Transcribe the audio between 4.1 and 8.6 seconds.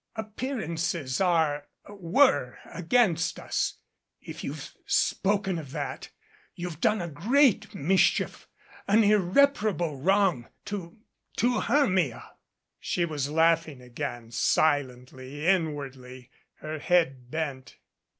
If you've spoken of that you've done a great mischief